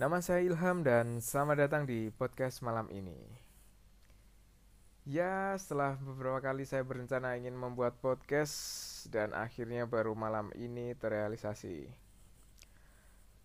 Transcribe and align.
Nama 0.00 0.16
saya 0.24 0.40
Ilham 0.40 0.80
dan 0.80 1.20
selamat 1.20 1.68
datang 1.68 1.84
di 1.84 2.08
podcast 2.08 2.64
malam 2.64 2.88
ini. 2.88 3.20
Ya, 5.04 5.52
setelah 5.60 6.00
beberapa 6.00 6.40
kali 6.40 6.64
saya 6.64 6.80
berencana 6.88 7.36
ingin 7.36 7.52
membuat 7.52 8.00
podcast 8.00 8.56
dan 9.12 9.36
akhirnya 9.36 9.84
baru 9.84 10.16
malam 10.16 10.56
ini 10.56 10.96
terrealisasi. 10.96 11.84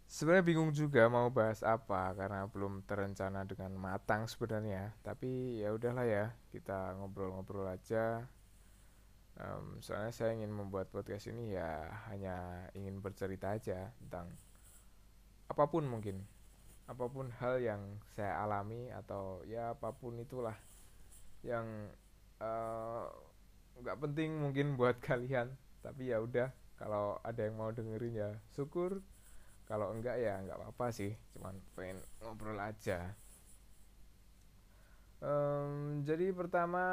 Sebenarnya 0.07 0.47
bingung 0.47 0.71
juga 0.71 1.11
mau 1.11 1.27
bahas 1.27 1.59
apa 1.59 2.15
karena 2.15 2.47
belum 2.47 2.87
terencana 2.87 3.43
dengan 3.43 3.75
matang 3.75 4.23
sebenarnya. 4.23 4.95
Tapi 5.03 5.59
ya 5.59 5.75
udahlah 5.75 6.07
ya, 6.07 6.31
kita 6.55 6.95
ngobrol-ngobrol 6.95 7.67
aja. 7.67 8.31
Um, 9.35 9.83
soalnya 9.83 10.15
saya 10.15 10.31
ingin 10.31 10.55
membuat 10.55 10.87
podcast 10.87 11.27
ini 11.27 11.51
ya 11.51 11.83
hanya 12.07 12.71
ingin 12.79 13.03
bercerita 13.03 13.59
aja 13.59 13.91
tentang 13.99 14.31
apa 15.51 15.67
pun 15.67 15.83
mungkin 15.83 16.23
apa 16.85 17.05
pun 17.09 17.33
hal 17.41 17.57
yang 17.57 17.81
saya 18.13 18.45
alami 18.45 18.93
atau 18.93 19.41
ya 19.49 19.73
apa 19.73 19.89
pun 19.97 20.21
itulah 20.21 20.53
yang 21.41 21.65
eh, 22.41 23.03
nggak 23.81 23.97
uh, 23.97 24.01
penting 24.05 24.37
mungkin 24.37 24.77
buat 24.77 25.01
kalian. 25.07 25.53
Tapi 25.81 26.13
ya 26.13 26.21
udah 26.21 26.49
kalau 26.77 27.17
ada 27.25 27.45
yang 27.45 27.57
mau 27.57 27.73
dengerin 27.73 28.15
ya 28.17 28.29
syukur. 28.53 29.01
Kalau 29.65 29.89
enggak 29.89 30.21
ya 30.21 30.37
enggak 30.37 30.61
apa-apa 30.61 30.93
sih 30.93 31.17
cuman 31.33 31.57
pengen 31.73 31.97
ngobrol 32.21 32.61
aja. 32.61 33.17
Um, 35.25 36.05
jadi 36.05 36.29
pertama 36.37 36.85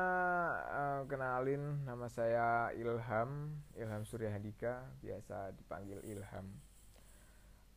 uh, 0.72 1.04
kenalin 1.04 1.84
nama 1.84 2.08
saya 2.08 2.72
Ilham 2.72 3.60
Ilham 3.76 4.08
Suryahandika 4.08 4.88
biasa 5.04 5.52
dipanggil 5.52 6.00
Ilham 6.06 6.48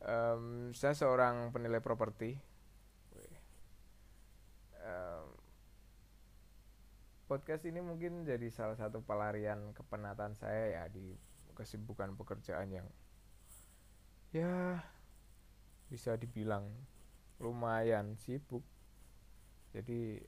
um, 0.04 0.74
saya 0.76 0.92
seorang 0.92 1.54
penilai 1.54 1.80
properti. 1.80 2.36
Um, 4.86 5.26
podcast 7.26 7.66
ini 7.66 7.82
mungkin 7.82 8.22
jadi 8.22 8.46
salah 8.54 8.78
satu 8.78 9.02
pelarian 9.02 9.74
kepenatan 9.74 10.38
saya 10.38 10.78
ya 10.78 10.82
di 10.86 11.18
kesibukan 11.58 12.14
pekerjaan 12.14 12.70
yang 12.70 12.86
ya 14.30 14.78
bisa 15.90 16.14
dibilang 16.14 16.70
lumayan 17.42 18.14
sibuk. 18.20 18.62
Jadi 19.74 20.22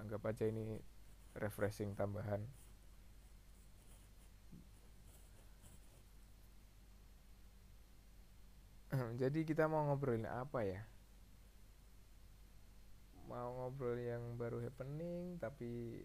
anggap 0.00 0.32
aja 0.32 0.48
ini 0.48 0.80
refreshing 1.36 1.94
tambahan 1.94 2.42
jadi 9.16 9.44
kita 9.44 9.68
mau 9.68 9.88
ngobrolin 9.88 10.28
apa 10.28 10.64
ya? 10.64 10.82
Mau 13.28 13.48
ngobrol 13.56 13.98
yang 14.00 14.36
baru 14.36 14.60
happening 14.60 15.40
tapi 15.40 16.02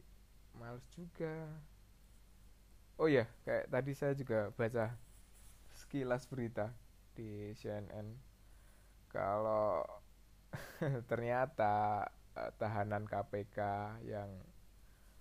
males 0.56 0.84
juga. 0.96 1.48
Oh 2.98 3.06
ya 3.06 3.30
kayak 3.46 3.70
tadi 3.70 3.92
saya 3.94 4.14
juga 4.18 4.50
baca 4.58 4.98
sekilas 5.78 6.26
berita 6.26 6.74
di 7.14 7.54
CNN 7.54 8.18
kalau 9.14 9.86
ternyata 11.10 12.06
uh, 12.34 12.52
tahanan 12.58 13.06
KPK 13.06 13.60
yang 14.06 14.30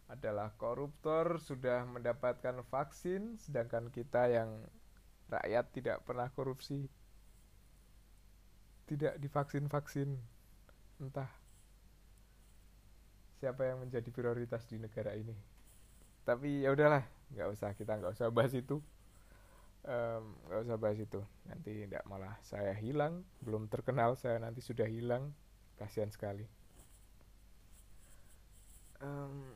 adalah 0.07 0.55
koruptor 0.55 1.43
sudah 1.43 1.83
mendapatkan 1.85 2.63
vaksin 2.71 3.37
sedangkan 3.43 3.91
kita 3.91 4.31
yang 4.31 4.65
rakyat 5.27 5.67
tidak 5.75 5.99
pernah 6.07 6.31
korupsi 6.31 6.87
tidak 8.87 9.19
divaksin-vaksin. 9.19 10.17
Entah 11.03 11.29
siapa 13.37 13.69
yang 13.69 13.85
menjadi 13.85 14.09
prioritas 14.09 14.65
di 14.65 14.81
negara 14.81 15.13
ini. 15.13 15.37
Tapi 16.25 16.65
ya 16.65 16.73
udahlah 16.73 17.05
nggak 17.35 17.49
usah 17.53 17.71
kita 17.75 17.99
nggak 17.99 18.15
usah 18.17 18.33
bahas 18.33 18.55
itu. 18.55 18.81
Nggak 19.87 20.61
um, 20.63 20.65
usah 20.67 20.79
bahas 20.79 20.99
itu. 20.99 21.21
Nanti 21.47 21.87
tidak 21.87 22.03
malah 22.09 22.35
saya 22.43 22.73
hilang. 22.75 23.23
Belum 23.43 23.69
terkenal 23.69 24.17
saya 24.17 24.41
nanti 24.41 24.65
sudah 24.65 24.89
hilang. 24.89 25.31
Kasihan 25.77 26.09
sekali. 26.09 26.49
Um, 28.97 29.53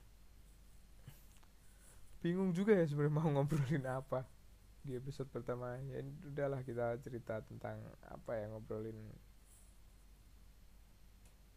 bingung 2.21 2.53
juga 2.53 2.77
ya 2.77 2.85
sebenarnya 2.85 3.17
mau 3.17 3.29
ngobrolin 3.33 3.89
apa 3.89 4.29
di 4.85 4.97
episode 4.97 5.29
pertama. 5.29 5.77
Ya 5.89 6.01
udahlah 6.25 6.65
kita 6.65 6.97
cerita 7.05 7.41
tentang 7.45 7.81
apa 8.09 8.37
ya 8.37 8.49
ngobrolin. 8.49 8.97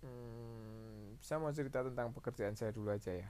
Hmm, 0.03 1.15
saya 1.23 1.39
mau 1.39 1.55
cerita 1.55 1.79
tentang 1.79 2.11
pekerjaan 2.11 2.59
saya 2.59 2.75
dulu 2.75 2.91
aja 2.91 3.15
ya. 3.15 3.29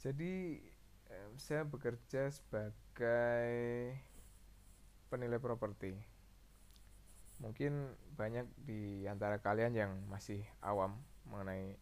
Jadi 0.00 0.62
eh, 1.10 1.28
saya 1.36 1.66
bekerja 1.66 2.30
sebagai 2.30 3.98
penilai 5.10 5.42
properti. 5.42 5.98
Mungkin 7.42 7.96
banyak 8.14 8.46
di 8.62 9.08
antara 9.10 9.42
kalian 9.42 9.74
yang 9.74 9.92
masih 10.06 10.44
awam 10.62 11.00
mengenai 11.26 11.74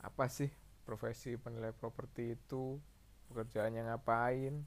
apa 0.00 0.30
sih 0.30 0.48
profesi 0.86 1.34
penilai 1.34 1.74
properti 1.74 2.38
itu 2.38 2.78
pekerjaannya 3.26 3.90
ngapain 3.90 4.62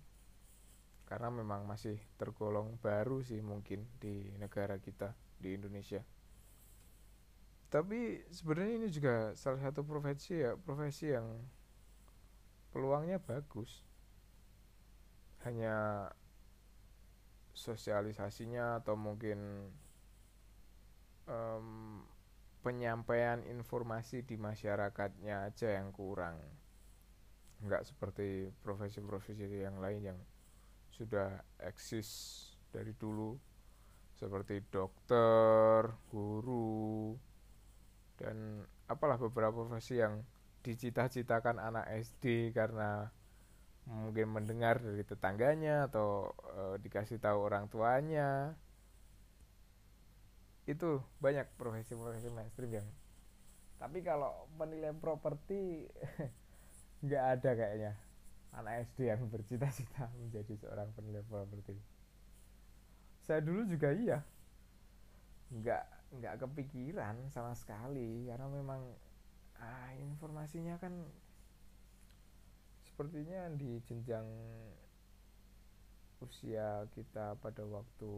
karena 1.09 1.33
memang 1.33 1.65
masih 1.65 1.97
tergolong 2.21 2.77
baru 2.85 3.25
sih 3.25 3.41
mungkin 3.41 3.81
di 3.97 4.29
negara 4.37 4.77
kita 4.77 5.17
di 5.41 5.57
Indonesia. 5.57 6.05
Tapi 7.73 8.21
sebenarnya 8.29 8.73
ini 8.77 8.89
juga 8.93 9.33
salah 9.33 9.57
satu 9.57 9.81
profesi 9.81 10.37
ya 10.37 10.53
profesi 10.53 11.09
yang 11.09 11.25
peluangnya 12.69 13.17
bagus. 13.17 13.81
Hanya 15.41 16.05
sosialisasinya 17.57 18.77
atau 18.77 18.93
mungkin 18.93 19.69
um, 21.25 22.05
penyampaian 22.61 23.41
informasi 23.49 24.21
di 24.21 24.37
masyarakatnya 24.37 25.49
aja 25.49 25.73
yang 25.73 25.89
kurang. 25.89 26.37
Nggak 27.65 27.89
seperti 27.89 28.53
profesi-profesi 28.61 29.49
yang 29.49 29.81
lain 29.81 30.13
yang 30.13 30.19
sudah 30.99 31.39
eksis 31.63 32.09
dari 32.75 32.91
dulu 32.91 33.39
seperti 34.19 34.59
dokter, 34.67 35.87
guru, 36.11 37.15
dan 38.19 38.67
apalah 38.91 39.15
beberapa 39.15 39.63
profesi 39.63 40.03
yang 40.03 40.27
dicita-citakan 40.59 41.55
anak 41.55 41.87
SD 42.03 42.51
karena 42.51 43.07
mungkin 43.87 44.27
mendengar 44.27 44.83
dari 44.83 45.07
tetangganya 45.07 45.87
atau 45.87 46.35
e, 46.51 46.83
dikasih 46.83 47.23
tahu 47.23 47.47
orang 47.47 47.71
tuanya. 47.71 48.59
Itu 50.67 50.99
banyak 51.23 51.55
profesi-profesi 51.55 52.27
mainstream 52.27 52.83
yang 52.83 52.87
tapi 53.79 54.03
kalau 54.03 54.51
penilaian 54.59 54.99
properti 54.99 55.87
nggak 57.07 57.25
ada 57.39 57.51
kayaknya 57.55 57.93
anak 58.55 58.89
SD 58.89 59.11
yang 59.11 59.25
bercita-cita 59.29 60.09
menjadi 60.21 60.53
seorang 60.57 60.89
penilai 60.97 61.21
properti 61.25 61.77
saya 63.29 63.45
dulu 63.45 63.61
juga 63.69 63.93
iya. 63.93 64.25
Nggak 65.53 65.85
nggak 66.17 66.35
kepikiran 66.41 67.29
sama 67.29 67.53
sekali 67.53 68.25
karena 68.25 68.49
memang 68.49 68.81
ah, 69.61 69.93
informasinya 70.01 70.81
kan 70.81 71.05
sepertinya 72.89 73.53
di 73.53 73.77
jenjang 73.85 74.25
usia 76.25 76.89
kita 76.97 77.37
pada 77.37 77.61
waktu 77.69 78.11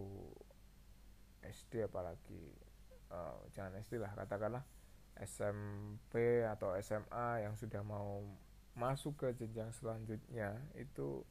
SD 1.44 1.92
apalagi 1.92 2.56
uh, 3.12 3.36
jangan 3.52 3.78
SD 3.84 4.00
lah 4.00 4.16
katakanlah 4.16 4.64
SMP 5.20 6.48
atau 6.48 6.72
SMA 6.80 7.46
yang 7.46 7.54
sudah 7.60 7.84
mau 7.84 8.24
masuk 8.76 9.20
ke 9.20 9.28
jenjang 9.36 9.72
selanjutnya 9.76 10.56
itu 10.80 11.28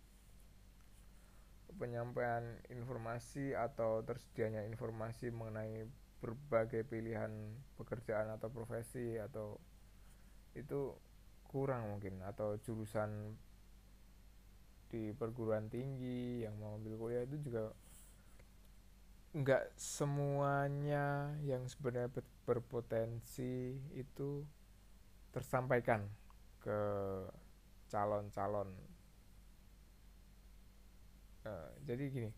penyampaian 1.81 2.45
informasi 2.69 3.57
atau 3.57 4.05
tersedianya 4.05 4.67
informasi 4.69 5.33
mengenai 5.33 5.87
berbagai 6.21 6.85
pilihan 6.85 7.33
pekerjaan 7.81 8.29
atau 8.37 8.53
profesi 8.53 9.17
atau 9.17 9.57
itu 10.53 10.93
kurang 11.49 11.97
mungkin 11.97 12.21
atau 12.27 12.61
jurusan 12.61 13.35
di 14.91 15.15
perguruan 15.15 15.71
tinggi 15.71 16.43
yang 16.45 16.59
mau 16.59 16.77
ambil 16.77 16.99
kuliah 16.99 17.23
itu 17.25 17.39
juga 17.41 17.71
nggak 19.31 19.79
semuanya 19.79 21.39
yang 21.47 21.63
sebenarnya 21.71 22.11
berpotensi 22.43 23.79
itu 23.95 24.43
tersampaikan 25.31 26.11
ke 26.61 26.81
calon-calon. 27.91 28.71
Uh, 31.41 31.73
jadi 31.89 32.05
gini 32.13 32.31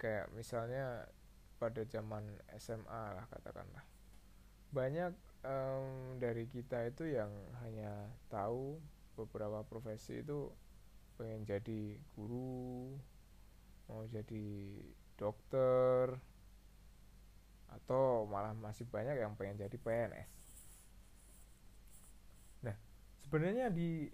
kayak 0.00 0.32
misalnya 0.32 1.06
pada 1.60 1.84
zaman 1.86 2.24
SMA 2.58 3.02
lah 3.14 3.24
katakanlah. 3.30 3.84
Banyak 4.74 5.12
um, 5.46 6.18
dari 6.18 6.48
kita 6.50 6.88
itu 6.90 7.14
yang 7.14 7.30
hanya 7.62 8.10
tahu 8.32 8.80
beberapa 9.14 9.62
profesi 9.62 10.20
itu 10.24 10.50
pengen 11.14 11.46
jadi 11.46 11.94
guru 12.18 12.98
mau 13.86 14.02
jadi 14.10 14.46
dokter 15.14 16.18
atau 17.70 18.26
malah 18.26 18.54
masih 18.54 18.86
banyak 18.90 19.14
yang 19.18 19.38
pengen 19.38 19.62
jadi 19.62 19.76
PNS 19.78 20.43
sebenarnya 23.34 23.66
di 23.66 24.06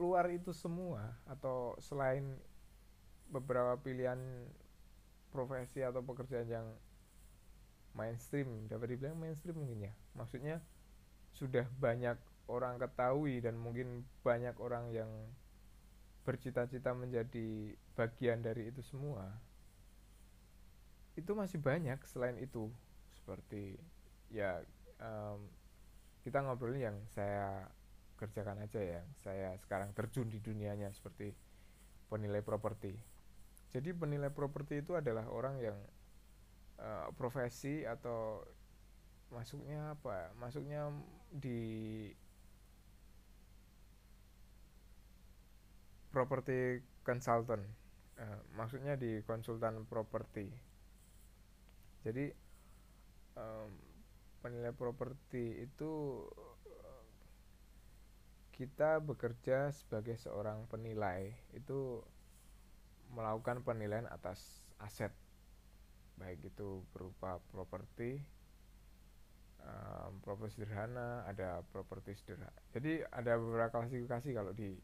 luar 0.00 0.32
itu 0.32 0.56
semua 0.56 1.20
atau 1.28 1.76
selain 1.84 2.40
beberapa 3.28 3.76
pilihan 3.76 4.16
profesi 5.28 5.84
atau 5.84 6.00
pekerjaan 6.00 6.48
yang 6.48 6.68
mainstream 7.92 8.72
dapat 8.72 8.96
dibilang 8.96 9.20
mainstream 9.20 9.60
mungkin 9.60 9.84
ya. 9.84 9.92
Maksudnya 10.16 10.64
sudah 11.36 11.68
banyak 11.76 12.16
orang 12.48 12.80
ketahui 12.80 13.44
dan 13.44 13.60
mungkin 13.60 14.08
banyak 14.24 14.56
orang 14.64 14.88
yang 14.96 15.12
bercita-cita 16.24 16.96
menjadi 16.96 17.76
bagian 17.92 18.40
dari 18.40 18.72
itu 18.72 18.80
semua. 18.80 19.28
Itu 21.20 21.36
masih 21.36 21.60
banyak 21.60 22.00
selain 22.08 22.40
itu. 22.40 22.72
Seperti 23.12 23.76
ya 24.32 24.64
um, 25.04 25.52
kita 26.24 26.40
ngobrolin 26.40 26.80
yang 26.80 26.96
saya 27.12 27.68
kerjakan 28.22 28.62
aja 28.62 28.78
ya. 28.78 29.02
Saya 29.26 29.58
sekarang 29.58 29.90
terjun 29.98 30.30
di 30.30 30.38
dunianya 30.38 30.94
seperti 30.94 31.34
penilai 32.06 32.38
properti. 32.46 32.94
Jadi 33.74 33.90
penilai 33.90 34.30
properti 34.30 34.86
itu 34.86 34.94
adalah 34.94 35.26
orang 35.26 35.58
yang 35.58 35.78
uh, 36.78 37.10
profesi 37.18 37.82
atau 37.82 38.46
masuknya 39.34 39.98
apa? 39.98 40.30
Masuknya 40.38 40.94
di 41.34 42.06
properti 46.14 46.84
consultant. 47.02 47.64
Uh, 48.20 48.40
maksudnya 48.54 48.94
di 48.94 49.24
konsultan 49.26 49.82
properti. 49.88 50.46
Jadi 52.06 52.28
um, 53.40 53.72
penilai 54.44 54.74
properti 54.76 55.64
itu 55.64 56.22
kita 58.52 59.00
bekerja 59.00 59.72
sebagai 59.72 60.20
seorang 60.20 60.68
penilai. 60.68 61.32
Itu 61.56 62.04
melakukan 63.12 63.64
penilaian 63.64 64.08
atas 64.08 64.68
aset. 64.80 65.12
Baik 66.20 66.52
itu 66.52 66.84
berupa 66.92 67.40
properti 67.50 68.20
um, 69.66 70.18
properti 70.22 70.60
sederhana 70.60 71.24
ada 71.26 71.62
properti 71.70 72.14
sederhana 72.18 72.50
jadi 72.74 73.06
ada 73.10 73.38
beberapa 73.38 73.82
klasifikasi 73.82 74.28
kalau 74.34 74.52
di 74.52 74.76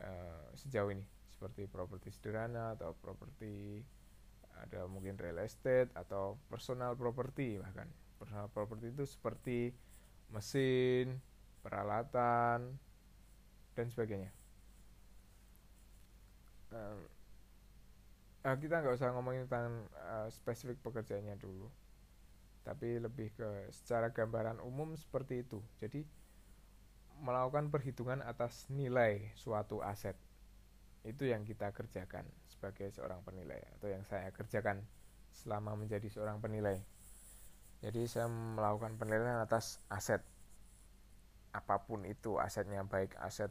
uh, 0.00 0.48
sejauh 0.56 0.90
ini. 0.92 1.04
Seperti 1.30 1.64
properti 1.64 2.12
sederhana 2.12 2.76
atau 2.76 2.92
properti 3.00 3.80
ada 4.60 4.84
mungkin 4.84 5.16
real 5.16 5.40
estate 5.40 5.88
atau 5.96 6.36
personal 6.52 6.92
property 6.98 7.56
bahkan. 7.56 7.88
Personal 8.20 8.52
property 8.52 8.92
itu 8.92 9.08
seperti 9.08 9.72
mesin 10.28 11.16
peralatan 11.60 12.76
dan 13.76 13.86
sebagainya. 13.88 14.32
Uh, 16.70 18.56
kita 18.56 18.80
nggak 18.80 18.96
usah 18.96 19.12
ngomongin 19.12 19.44
tentang 19.44 19.84
uh, 19.96 20.28
spesifik 20.32 20.80
pekerjaannya 20.80 21.36
dulu. 21.36 21.68
Tapi 22.64 23.00
lebih 23.00 23.32
ke 23.36 23.72
secara 23.72 24.12
gambaran 24.12 24.60
umum 24.60 24.96
seperti 24.96 25.44
itu. 25.44 25.60
Jadi 25.80 26.04
melakukan 27.20 27.68
perhitungan 27.68 28.24
atas 28.24 28.68
nilai 28.72 29.32
suatu 29.36 29.84
aset. 29.84 30.16
Itu 31.04 31.28
yang 31.28 31.44
kita 31.44 31.72
kerjakan 31.72 32.28
sebagai 32.48 32.92
seorang 32.92 33.24
penilai 33.24 33.60
atau 33.76 33.88
yang 33.88 34.04
saya 34.04 34.28
kerjakan 34.32 34.84
selama 35.32 35.76
menjadi 35.76 36.08
seorang 36.12 36.40
penilai. 36.40 36.80
Jadi 37.80 38.04
saya 38.04 38.28
melakukan 38.28 39.00
penilaian 39.00 39.40
atas 39.40 39.80
aset 39.88 40.20
apa 41.50 41.82
pun 41.82 42.06
itu 42.06 42.38
asetnya 42.38 42.86
baik 42.86 43.18
aset 43.18 43.50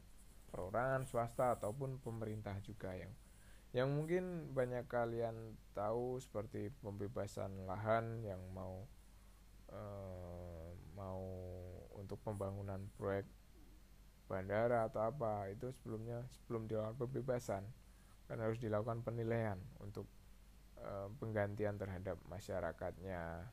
perorangan 0.49 1.05
swasta 1.05 1.59
ataupun 1.59 1.99
pemerintah 2.01 2.57
juga 2.63 2.95
yang 2.95 3.11
yang 3.69 3.89
mungkin 3.93 4.49
banyak 4.57 4.89
kalian 4.89 5.53
tahu 5.77 6.17
seperti 6.17 6.73
pembebasan 6.81 7.69
lahan 7.69 8.25
yang 8.25 8.41
mau 8.49 8.89
uh, 9.69 10.73
mau 10.97 11.21
untuk 11.93 12.17
pembangunan 12.25 12.81
proyek 12.97 13.29
bandara 14.25 14.89
atau 14.89 15.05
apa 15.05 15.53
itu 15.53 15.69
sebelumnya 15.73 16.25
sebelum 16.33 16.65
dilakukan 16.65 16.97
pembebasan 16.97 17.63
kan 18.29 18.37
harus 18.41 18.61
dilakukan 18.61 19.01
penilaian 19.01 19.57
untuk 19.81 20.05
uh, 20.81 21.09
penggantian 21.17 21.81
terhadap 21.81 22.17
masyarakatnya. 22.29 23.49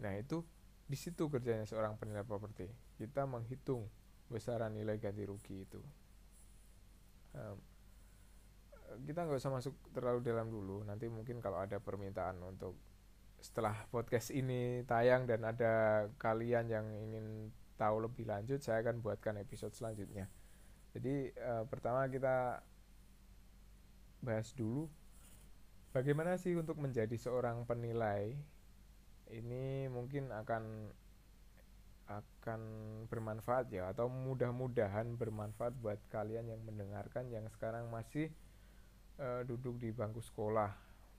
Nah 0.00 0.12
itu 0.16 0.44
di 0.88 0.96
situ 0.96 1.28
kerjanya 1.28 1.68
seorang 1.68 2.00
penilai 2.00 2.24
properti. 2.24 2.64
Kita 2.96 3.28
menghitung 3.28 3.84
besaran 4.32 4.72
nilai 4.72 4.96
ganti 4.96 5.22
rugi 5.28 5.68
itu. 5.68 5.80
Um, 7.36 7.60
kita 9.04 9.28
nggak 9.28 9.36
usah 9.36 9.52
masuk 9.52 9.76
terlalu 9.92 10.24
dalam 10.24 10.48
dulu. 10.48 10.80
Nanti 10.88 11.12
mungkin 11.12 11.44
kalau 11.44 11.60
ada 11.60 11.76
permintaan 11.76 12.40
untuk 12.40 12.72
setelah 13.38 13.86
podcast 13.92 14.34
ini 14.34 14.82
tayang 14.88 15.28
dan 15.28 15.44
ada 15.46 16.08
kalian 16.18 16.66
yang 16.72 16.88
ingin 16.90 17.54
tahu 17.78 18.02
lebih 18.02 18.26
lanjut 18.26 18.58
saya 18.58 18.82
akan 18.82 19.04
buatkan 19.04 19.38
episode 19.38 19.76
selanjutnya. 19.76 20.26
Jadi 20.96 21.30
uh, 21.36 21.68
pertama 21.68 22.08
kita 22.10 22.64
bahas 24.18 24.50
dulu 24.56 24.90
bagaimana 25.94 26.34
sih 26.34 26.58
untuk 26.58 26.74
menjadi 26.82 27.14
seorang 27.14 27.62
penilai 27.68 28.34
ini 29.32 29.86
mungkin 29.92 30.32
akan 30.32 30.92
akan 32.08 32.60
bermanfaat 33.12 33.68
ya 33.68 33.92
atau 33.92 34.08
mudah-mudahan 34.08 35.20
bermanfaat 35.20 35.76
buat 35.76 36.00
kalian 36.08 36.48
yang 36.48 36.60
mendengarkan 36.64 37.28
yang 37.28 37.44
sekarang 37.52 37.92
masih 37.92 38.32
uh, 39.20 39.44
duduk 39.44 39.76
di 39.76 39.92
bangku 39.92 40.24
sekolah. 40.24 40.72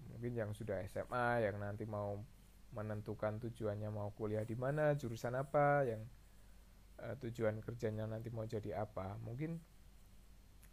Mungkin 0.09 0.33
yang 0.33 0.51
sudah 0.57 0.81
SMA 0.89 1.45
yang 1.45 1.61
nanti 1.61 1.85
mau 1.85 2.17
menentukan 2.73 3.37
tujuannya 3.37 3.89
mau 3.93 4.09
kuliah 4.17 4.41
di 4.41 4.57
mana 4.57 4.97
jurusan 4.97 5.37
apa 5.37 5.85
yang 5.85 6.01
uh, 7.05 7.13
tujuan 7.21 7.61
kerjanya 7.61 8.09
nanti 8.09 8.33
mau 8.33 8.49
jadi 8.49 8.81
apa. 8.81 9.13
Mungkin 9.21 9.61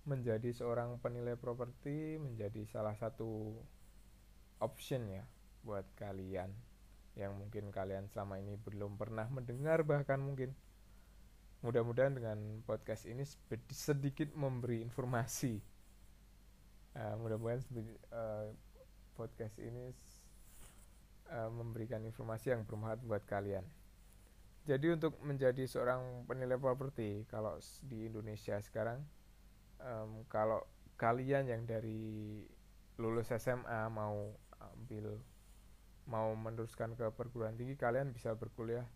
menjadi 0.09 0.49
seorang 0.55 0.97
penilai 1.02 1.37
properti 1.37 2.16
menjadi 2.16 2.64
salah 2.64 2.97
satu 2.97 3.52
option 4.64 5.12
ya 5.12 5.28
buat 5.61 5.85
kalian 5.99 6.49
yang 7.17 7.33
mungkin 7.33 7.73
kalian 7.73 8.07
selama 8.13 8.37
ini 8.37 8.61
belum 8.61 9.01
pernah 9.01 9.25
mendengar 9.33 9.81
bahkan 9.83 10.21
mungkin 10.21 10.53
mudah-mudahan 11.65 12.13
dengan 12.13 12.39
podcast 12.69 13.09
ini 13.09 13.25
sedikit 13.73 14.31
memberi 14.37 14.85
informasi. 14.85 15.59
Uh, 16.97 17.17
mudah-mudahan 17.21 17.65
uh, 18.13 18.53
podcast 19.17 19.57
ini 19.61 19.93
uh, 21.33 21.49
memberikan 21.49 22.05
informasi 22.05 22.53
yang 22.53 22.69
bermanfaat 22.69 23.01
buat 23.05 23.25
kalian. 23.25 23.65
Jadi 24.67 24.93
untuk 24.93 25.17
menjadi 25.23 25.65
seorang 25.65 26.27
penilai 26.27 26.59
properti 26.59 27.25
kalau 27.31 27.57
di 27.87 28.11
Indonesia 28.11 28.59
sekarang 28.59 28.99
um, 29.79 30.27
kalau 30.27 30.61
kalian 30.99 31.47
yang 31.47 31.63
dari 31.65 32.43
lulus 32.99 33.31
SMA 33.31 33.87
mau 33.93 34.35
ambil 34.59 35.21
mau 36.07 36.31
meneruskan 36.39 36.95
ke 36.95 37.11
perguruan 37.15 37.59
tinggi 37.59 37.75
kalian 37.75 38.15
bisa 38.15 38.35
berkuliah. 38.39 38.87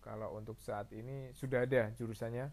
Kalau 0.00 0.36
untuk 0.36 0.60
saat 0.60 0.92
ini 0.92 1.32
sudah 1.32 1.64
ada 1.64 1.88
jurusannya 1.96 2.52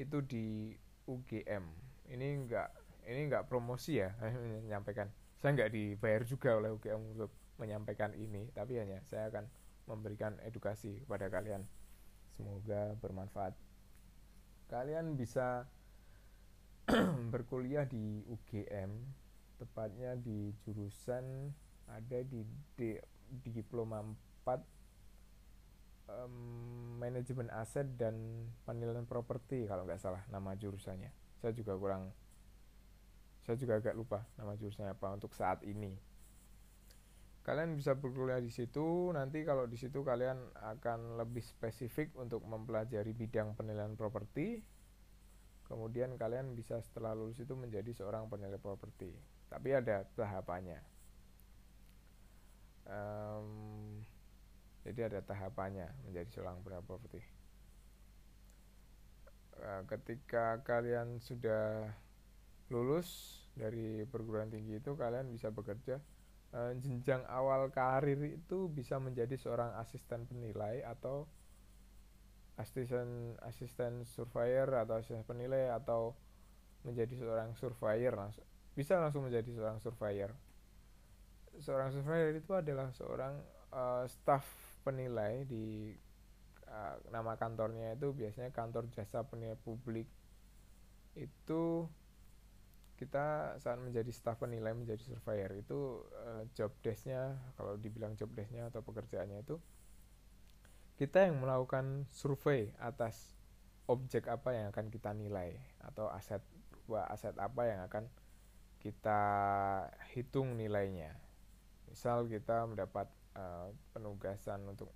itu 0.00 0.24
di 0.24 0.72
UGM 1.04 1.64
ini 2.08 2.26
enggak 2.44 2.72
ini 3.08 3.28
nggak 3.28 3.48
promosi 3.48 4.00
ya 4.00 4.12
menyampaikan. 4.64 5.08
Saya 5.40 5.54
nggak 5.54 5.72
dibayar 5.72 6.22
juga 6.24 6.56
oleh 6.56 6.72
UGM 6.72 7.16
untuk 7.16 7.32
menyampaikan 7.60 8.12
ini 8.16 8.48
tapi 8.52 8.80
hanya 8.80 9.04
saya 9.08 9.28
akan 9.32 9.44
memberikan 9.88 10.36
edukasi 10.44 11.00
kepada 11.04 11.32
kalian. 11.32 11.64
Semoga 12.36 12.94
bermanfaat. 13.00 13.56
Kalian 14.68 15.16
bisa 15.16 15.64
berkuliah 17.32 17.88
di 17.88 18.24
UGM 18.28 18.92
tepatnya 19.58 20.14
di 20.14 20.54
jurusan 20.62 21.50
ada 21.88 22.20
di, 22.22 22.44
di 22.76 22.94
diploma 23.44 24.02
4 24.46 24.60
um, 26.08 26.34
manajemen 27.00 27.48
aset 27.52 27.86
dan 27.96 28.14
penilaian 28.64 29.04
properti 29.04 29.68
kalau 29.68 29.84
nggak 29.84 30.00
salah 30.00 30.24
nama 30.32 30.56
jurusannya. 30.56 31.12
Saya 31.38 31.54
juga 31.54 31.78
kurang 31.78 32.10
saya 33.46 33.56
juga 33.56 33.80
agak 33.80 33.96
lupa 33.96 34.28
nama 34.36 34.52
jurusnya 34.60 34.92
apa 34.92 35.08
untuk 35.14 35.32
saat 35.32 35.64
ini. 35.64 35.96
Kalian 37.46 37.80
bisa 37.80 37.96
berkuliah 37.96 38.44
di 38.44 38.52
situ 38.52 39.08
nanti 39.16 39.40
kalau 39.48 39.64
di 39.64 39.80
situ 39.80 40.04
kalian 40.04 40.36
akan 40.76 41.16
lebih 41.16 41.40
spesifik 41.40 42.12
untuk 42.20 42.44
mempelajari 42.44 43.16
bidang 43.16 43.56
penilaian 43.56 43.96
properti. 43.96 44.60
Kemudian 45.64 46.16
kalian 46.16 46.56
bisa 46.56 46.80
setelah 46.80 47.12
lulus 47.12 47.40
itu 47.40 47.52
menjadi 47.52 47.92
seorang 47.92 48.28
penilai 48.32 48.56
properti 48.56 49.12
tapi 49.48 49.72
ada 49.72 50.04
tahapannya 50.12 50.78
um, 52.88 53.48
jadi 54.82 55.12
ada 55.12 55.20
tahapannya 55.20 55.88
menjadi 56.08 56.28
seorang 56.32 56.64
penilai 56.64 56.84
properti 56.84 57.20
uh, 59.60 59.84
ketika 59.86 60.64
kalian 60.64 61.20
sudah 61.20 61.92
lulus 62.72 63.40
dari 63.56 64.04
perguruan 64.08 64.48
tinggi 64.48 64.80
itu 64.80 64.94
kalian 64.96 65.28
bisa 65.32 65.52
bekerja 65.52 66.00
uh, 66.56 66.72
jenjang 66.78 67.24
awal 67.28 67.68
karir 67.72 68.18
itu 68.28 68.68
bisa 68.72 68.96
menjadi 69.00 69.34
seorang 69.36 69.76
asisten 69.80 70.24
penilai 70.28 70.84
atau 70.84 71.28
asisten 72.58 73.38
asisten 73.46 74.02
surveyor 74.02 74.66
atau 74.74 74.98
asisten 74.98 75.22
penilai 75.22 75.70
atau 75.70 76.18
menjadi 76.82 77.14
seorang 77.18 77.54
surveyor 77.54 78.14
langsung 78.14 78.46
bisa 78.74 78.98
langsung 78.98 79.26
menjadi 79.26 79.50
seorang 79.54 79.78
surveyor 79.82 80.30
seorang 81.58 81.90
surveyor 81.90 82.38
itu 82.38 82.52
adalah 82.54 82.90
seorang 82.94 83.34
uh, 83.74 84.04
staff 84.06 84.46
penilai 84.86 85.44
di 85.44 85.92
uh, 86.70 86.96
nama 87.10 87.34
kantornya 87.34 87.98
itu 87.98 88.14
biasanya 88.14 88.54
kantor 88.54 88.88
jasa 88.94 89.26
penilai 89.26 89.58
publik. 89.60 90.06
Itu 91.18 91.90
kita 92.98 93.54
saat 93.62 93.78
menjadi 93.78 94.10
staf 94.10 94.42
penilai 94.42 94.74
menjadi 94.74 94.98
surveyor 95.06 95.54
itu 95.54 96.02
uh, 96.18 96.42
job 96.58 96.74
desknya 96.82 97.38
kalau 97.54 97.78
dibilang 97.78 98.18
job 98.18 98.26
desknya 98.34 98.66
atau 98.74 98.82
pekerjaannya 98.82 99.46
itu 99.46 99.62
kita 100.98 101.30
yang 101.30 101.38
melakukan 101.38 102.10
survei 102.10 102.74
atas 102.82 103.38
objek 103.86 104.26
apa 104.26 104.50
yang 104.50 104.66
akan 104.74 104.90
kita 104.90 105.14
nilai 105.14 105.54
atau 105.78 106.10
aset 106.10 106.42
aset 106.90 107.38
apa 107.38 107.62
yang 107.70 107.86
akan 107.86 108.10
kita 108.82 109.22
hitung 110.10 110.58
nilainya 110.58 111.14
misal 111.88 112.28
kita 112.28 112.68
mendapat 112.68 113.08
uh, 113.34 113.72
penugasan 113.96 114.64
untuk 114.68 114.92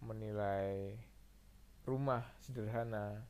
menilai 0.00 0.94
rumah 1.84 2.24
sederhana 2.40 3.22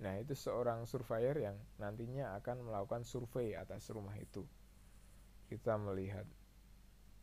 Nah, 0.00 0.16
itu 0.16 0.32
seorang 0.32 0.88
surveyor 0.88 1.36
yang 1.36 1.56
nantinya 1.76 2.32
akan 2.40 2.64
melakukan 2.64 3.04
survei 3.04 3.52
atas 3.52 3.92
rumah 3.92 4.16
itu. 4.16 4.48
Kita 5.44 5.76
melihat 5.76 6.24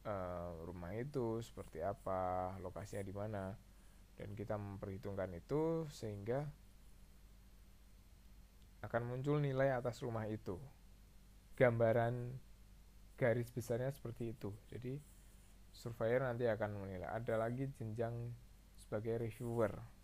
uh, 0.06 0.62
rumah 0.62 0.94
itu 0.94 1.42
seperti 1.42 1.82
apa, 1.82 2.54
lokasinya 2.62 3.02
di 3.02 3.14
mana, 3.18 3.58
dan 4.14 4.38
kita 4.38 4.62
memperhitungkan 4.62 5.34
itu 5.34 5.90
sehingga 5.90 6.46
akan 8.86 9.10
muncul 9.10 9.42
nilai 9.42 9.74
atas 9.74 10.06
rumah 10.06 10.30
itu. 10.30 10.62
Gambaran 11.58 12.38
garis 13.18 13.50
besarnya 13.52 13.90
seperti 13.92 14.38
itu. 14.38 14.54
Jadi, 14.70 14.96
surveyor 15.74 16.30
nanti 16.30 16.46
akan 16.46 16.78
menilai. 16.78 17.10
Ada 17.10 17.36
lagi 17.36 17.68
jenjang 17.76 18.14
sebagai 18.78 19.20
reviewer 19.20 19.98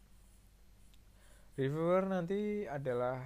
reviewer 1.53 2.10
nanti 2.10 2.65
adalah 2.65 3.22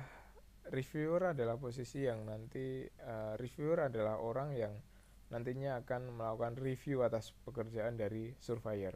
reviewer 0.67 1.31
adalah 1.31 1.55
posisi 1.55 2.03
yang 2.03 2.27
nanti 2.27 2.83
uh, 2.83 3.39
reviewer 3.39 3.87
adalah 3.87 4.19
orang 4.19 4.51
yang 4.51 4.73
nantinya 5.31 5.79
akan 5.83 6.11
melakukan 6.11 6.59
review 6.59 7.03
atas 7.03 7.31
pekerjaan 7.47 7.95
dari 7.95 8.35
surveyor. 8.39 8.95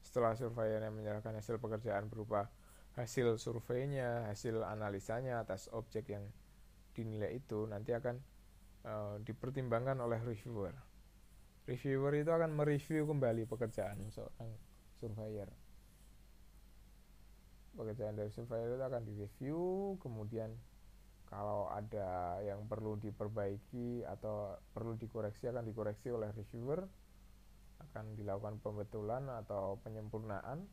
Setelah 0.00 0.36
surveyor 0.36 0.80
yang 0.80 0.96
menyerahkan 0.96 1.36
hasil 1.36 1.60
pekerjaan 1.60 2.08
berupa 2.08 2.48
hasil 2.96 3.36
surveinya, 3.36 4.28
hasil 4.32 4.64
analisanya 4.64 5.44
atas 5.44 5.68
objek 5.72 6.12
yang 6.12 6.24
dinilai 6.96 7.36
itu 7.36 7.68
nanti 7.68 7.92
akan 7.92 8.20
uh, 8.84 9.18
dipertimbangkan 9.24 9.98
oleh 9.98 10.20
reviewer. 10.22 10.74
Reviewer 11.68 12.12
itu 12.16 12.30
akan 12.32 12.56
mereview 12.56 13.04
kembali 13.04 13.44
pekerjaan 13.44 14.08
seorang 14.08 14.50
surveyor. 15.00 15.48
Pekerjaan 17.76 18.16
dari 18.16 18.32
surveyor 18.32 18.74
itu 18.74 18.84
akan 18.84 19.02
direview 19.04 19.60
kemudian 20.00 20.56
kalau 21.28 21.68
ada 21.68 22.40
yang 22.40 22.64
perlu 22.64 22.96
diperbaiki 22.96 24.00
atau 24.08 24.56
perlu 24.72 24.96
dikoreksi 24.96 25.52
akan 25.52 25.68
dikoreksi 25.68 26.08
oleh 26.08 26.32
reviewer. 26.32 26.88
Akan 27.78 28.16
dilakukan 28.16 28.64
pembetulan 28.64 29.28
atau 29.28 29.76
penyempurnaan. 29.84 30.64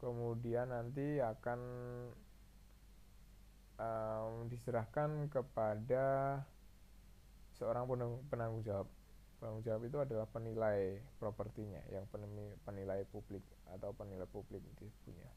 Kemudian 0.00 0.72
nanti 0.72 1.20
akan 1.20 1.60
um, 3.76 4.48
diserahkan 4.48 5.28
kepada 5.28 6.40
seorang 7.58 7.84
penanggung 8.30 8.62
jawab. 8.62 8.88
Penanggung 9.38 9.62
jawab 9.66 9.82
itu 9.86 9.98
adalah 10.02 10.26
penilai 10.30 11.02
propertinya 11.18 11.82
yang 11.90 12.06
penilai 12.62 13.06
publik 13.10 13.42
atau 13.70 13.90
penilai 13.94 14.26
publik 14.30 14.62
disebutnya. 14.78 15.30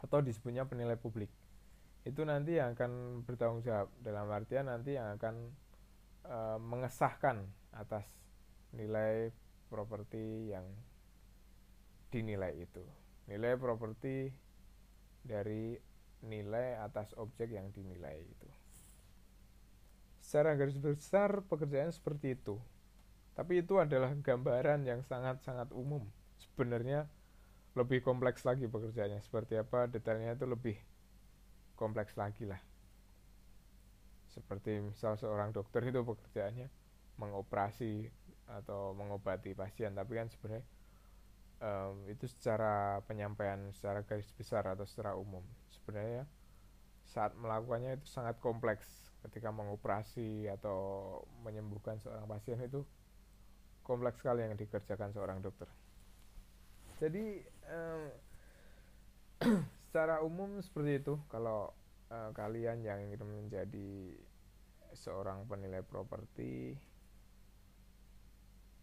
Atau 0.00 0.24
disebutnya 0.24 0.64
penilai 0.64 0.96
publik. 0.96 1.28
Itu 2.04 2.24
nanti 2.24 2.56
yang 2.56 2.72
akan 2.76 3.24
bertanggung 3.28 3.60
jawab. 3.64 3.92
Dalam 4.00 4.28
artian 4.32 4.68
nanti 4.72 4.96
yang 4.96 5.16
akan 5.20 5.52
e, 6.24 6.38
mengesahkan 6.60 7.44
atas 7.76 8.08
nilai 8.72 9.32
properti 9.68 10.52
yang 10.52 10.64
dinilai 12.08 12.56
itu. 12.56 12.84
Nilai 13.28 13.56
properti 13.60 14.32
dari 15.20 15.76
nilai 16.24 16.80
atas 16.80 17.16
objek 17.16 17.52
yang 17.52 17.72
dinilai 17.72 18.24
itu 18.24 18.59
secara 20.30 20.54
garis 20.54 20.78
besar 20.78 21.42
pekerjaan 21.42 21.90
seperti 21.90 22.38
itu. 22.38 22.54
Tapi 23.34 23.66
itu 23.66 23.82
adalah 23.82 24.14
gambaran 24.14 24.86
yang 24.86 25.02
sangat-sangat 25.02 25.74
umum. 25.74 26.06
Sebenarnya 26.38 27.10
lebih 27.74 27.98
kompleks 28.06 28.46
lagi 28.46 28.70
pekerjaannya. 28.70 29.18
Seperti 29.26 29.58
apa 29.58 29.90
detailnya 29.90 30.38
itu 30.38 30.46
lebih 30.46 30.78
kompleks 31.74 32.14
lagi 32.14 32.46
lah. 32.46 32.62
Seperti 34.30 34.78
misal 34.78 35.18
seorang 35.18 35.50
dokter 35.50 35.82
itu 35.82 35.98
pekerjaannya 35.98 36.70
mengoperasi 37.18 38.06
atau 38.54 38.94
mengobati 38.94 39.58
pasien. 39.58 39.98
Tapi 39.98 40.14
kan 40.14 40.30
sebenarnya 40.30 40.62
um, 41.58 42.06
itu 42.06 42.30
secara 42.30 43.02
penyampaian 43.02 43.74
secara 43.74 44.06
garis 44.06 44.30
besar 44.38 44.62
atau 44.70 44.86
secara 44.86 45.18
umum. 45.18 45.42
Sebenarnya 45.74 46.22
saat 47.02 47.34
melakukannya 47.34 47.98
itu 47.98 48.06
sangat 48.06 48.38
kompleks 48.38 49.09
ketika 49.28 49.52
mengoperasi 49.52 50.48
atau 50.48 51.20
menyembuhkan 51.44 52.00
seorang 52.00 52.24
pasien 52.24 52.56
itu 52.60 52.84
kompleks 53.84 54.22
sekali 54.22 54.46
yang 54.46 54.56
dikerjakan 54.56 55.12
seorang 55.12 55.42
dokter. 55.44 55.68
Jadi 57.00 57.42
um, 57.68 58.02
secara 59.88 60.22
umum 60.22 60.60
seperti 60.62 61.02
itu. 61.02 61.14
Kalau 61.26 61.72
uh, 62.12 62.30
kalian 62.36 62.84
yang 62.84 63.00
ingin 63.00 63.24
menjadi 63.26 64.14
seorang 64.94 65.46
penilai 65.46 65.82
properti 65.86 66.74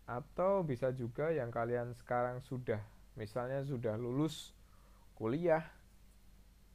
atau 0.07 0.63
bisa 0.63 0.95
juga 0.95 1.35
yang 1.35 1.51
kalian 1.51 1.91
sekarang 1.99 2.39
sudah 2.39 2.79
misalnya 3.19 3.59
sudah 3.67 3.99
lulus 3.99 4.55
kuliah 5.19 5.67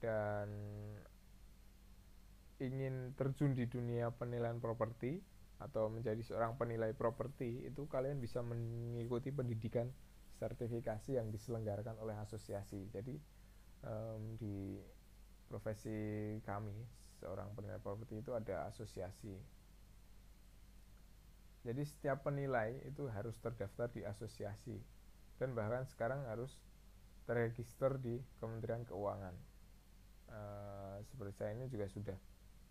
dan 0.05 0.53
ingin 2.63 3.19
terjun 3.19 3.59
di 3.59 3.67
dunia 3.67 4.15
penilaian 4.15 4.63
properti 4.63 5.19
atau 5.59 5.91
menjadi 5.91 6.23
seorang 6.23 6.59
penilai 6.59 6.95
properti 6.95 7.67
itu 7.67 7.87
kalian 7.87 8.19
bisa 8.19 8.43
mengikuti 8.43 9.31
pendidikan 9.31 9.91
sertifikasi 10.39 11.19
yang 11.19 11.31
diselenggarakan 11.31 11.99
oleh 12.03 12.19
asosiasi. 12.19 12.91
Jadi 12.91 13.15
um, 13.87 14.39
di 14.39 14.79
profesi 15.47 16.39
kami 16.43 16.75
seorang 17.23 17.55
penilai 17.55 17.79
properti 17.79 18.23
itu 18.23 18.35
ada 18.35 18.67
asosiasi. 18.67 19.39
Jadi 21.63 21.83
setiap 21.87 22.27
penilai 22.27 22.75
itu 22.83 23.07
harus 23.07 23.39
terdaftar 23.39 23.87
di 23.95 24.03
asosiasi 24.03 24.83
dan 25.39 25.55
bahkan 25.55 25.87
sekarang 25.87 26.27
harus 26.27 26.59
terregister 27.23 28.03
di 28.03 28.19
Kementerian 28.43 28.83
Keuangan. 28.83 29.35
Uh, 30.33 30.99
seperti 31.07 31.39
saya 31.39 31.55
ini 31.55 31.71
juga 31.71 31.87
sudah 31.87 32.19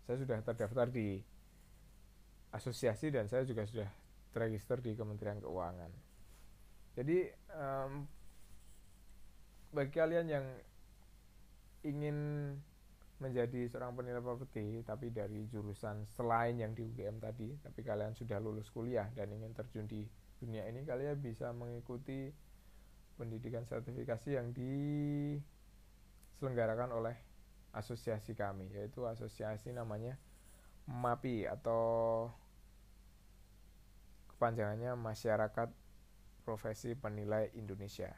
saya 0.06 0.18
sudah 0.18 0.42
terdaftar 0.42 0.90
di 0.90 1.22
asosiasi 2.52 3.10
dan 3.14 3.28
saya 3.30 3.46
juga 3.48 3.64
sudah 3.64 3.88
terregister 4.32 4.80
di 4.80 4.96
Kementerian 4.96 5.40
Keuangan. 5.40 5.90
Jadi 6.92 7.32
um, 7.56 8.04
bagi 9.72 9.92
kalian 9.96 10.28
yang 10.28 10.44
ingin 11.82 12.16
menjadi 13.22 13.70
seorang 13.70 13.94
penilai 13.94 14.18
properti 14.18 14.82
tapi 14.82 15.14
dari 15.14 15.46
jurusan 15.46 16.02
selain 16.10 16.58
yang 16.58 16.74
di 16.74 16.82
UGM 16.82 17.22
tadi 17.22 17.54
tapi 17.62 17.86
kalian 17.86 18.18
sudah 18.18 18.42
lulus 18.42 18.66
kuliah 18.74 19.06
dan 19.14 19.30
ingin 19.30 19.54
terjun 19.54 19.86
di 19.86 20.02
dunia 20.42 20.66
ini 20.66 20.82
kalian 20.82 21.22
bisa 21.22 21.54
mengikuti 21.54 22.34
pendidikan 23.14 23.62
sertifikasi 23.62 24.34
yang 24.34 24.50
diselenggarakan 24.50 26.90
oleh 26.90 27.14
asosiasi 27.72 28.36
kami 28.36 28.68
yaitu 28.72 29.04
asosiasi 29.08 29.72
namanya 29.72 30.20
MAPI 30.88 31.48
atau 31.48 32.28
kepanjangannya 34.34 34.98
Masyarakat 34.98 35.70
Profesi 36.42 36.98
Penilai 36.98 37.54
Indonesia. 37.54 38.10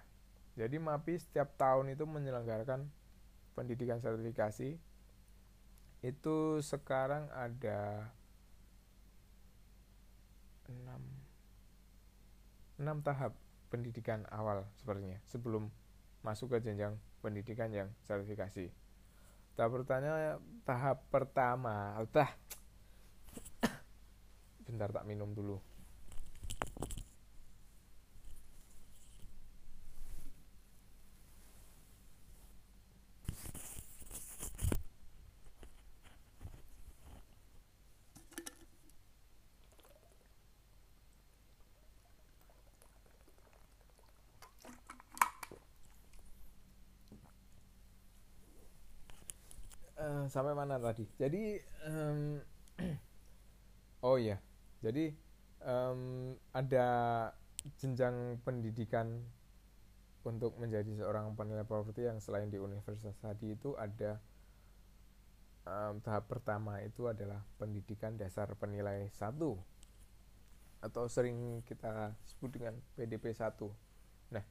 Jadi 0.56 0.80
MAPI 0.80 1.20
setiap 1.20 1.52
tahun 1.60 1.92
itu 1.92 2.08
menyelenggarakan 2.08 2.88
pendidikan 3.52 4.00
sertifikasi. 4.00 4.80
Itu 6.00 6.36
sekarang 6.64 7.28
ada 7.32 8.12
6 10.68 10.74
6 12.80 13.06
tahap 13.06 13.36
pendidikan 13.68 14.24
awal 14.32 14.64
sepertinya 14.80 15.20
sebelum 15.28 15.68
masuk 16.24 16.56
ke 16.56 16.64
jenjang 16.64 16.96
pendidikan 17.20 17.68
yang 17.70 17.92
sertifikasi. 18.08 18.83
Tahap 19.54 19.70
pertama 19.70 20.34
tahap 20.66 20.98
pertama, 21.14 21.94
bentar 24.66 24.90
tak 24.90 25.06
minum 25.06 25.30
dulu. 25.30 25.62
uh, 50.04 50.23
sampai 50.34 50.50
mana 50.50 50.82
tadi? 50.82 51.06
Jadi 51.14 51.62
um, 51.86 52.42
oh 54.10 54.18
iya. 54.18 54.42
Jadi 54.82 55.14
um, 55.62 56.34
ada 56.50 56.86
jenjang 57.78 58.42
pendidikan 58.42 59.22
untuk 60.26 60.58
menjadi 60.58 60.90
seorang 60.98 61.38
penilai 61.38 61.62
properti 61.62 62.10
yang 62.10 62.18
selain 62.18 62.50
di 62.50 62.58
universitas 62.58 63.14
tadi 63.22 63.54
itu 63.54 63.78
ada 63.78 64.18
um, 65.68 66.02
tahap 66.02 66.26
pertama 66.26 66.82
itu 66.82 67.06
adalah 67.06 67.46
pendidikan 67.54 68.18
dasar 68.18 68.50
penilai 68.58 69.06
satu. 69.14 69.54
Atau 70.82 71.06
sering 71.06 71.62
kita 71.62 72.10
sebut 72.26 72.50
dengan 72.58 72.74
PDP 72.98 73.30
1 73.30 73.54
nah 74.34 74.42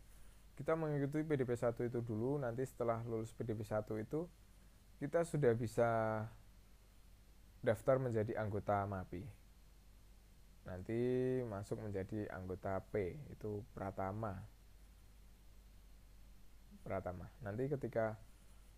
kita 0.55 0.77
mengikuti 0.79 1.27
PDP 1.27 1.59
1 1.59 1.75
itu 1.91 1.99
dulu. 1.99 2.39
Nanti 2.39 2.63
setelah 2.63 3.03
lulus 3.03 3.35
PDP 3.35 3.67
1 3.67 3.83
itu 3.99 4.31
kita 5.03 5.27
sudah 5.27 5.51
bisa 5.51 6.23
daftar 7.59 7.99
menjadi 7.99 8.39
anggota 8.39 8.87
MAPI. 8.87 9.19
Nanti 10.63 11.01
masuk 11.43 11.83
menjadi 11.83 12.31
anggota 12.31 12.79
P, 12.87 13.19
itu 13.27 13.67
Pratama. 13.75 14.39
Pratama. 16.87 17.27
Nanti 17.43 17.67
ketika 17.67 18.15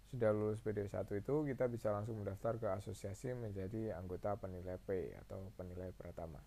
sudah 0.10 0.34
lulus 0.34 0.58
PD 0.65 0.89
1 0.89 1.05
itu 1.13 1.36
kita 1.46 1.70
bisa 1.70 1.94
langsung 1.94 2.17
mendaftar 2.17 2.58
ke 2.58 2.74
asosiasi 2.74 3.38
menjadi 3.38 3.94
anggota 3.94 4.34
penilai 4.34 4.82
P 4.82 5.13
atau 5.29 5.53
penilai 5.53 5.94
Pratama. 5.94 6.41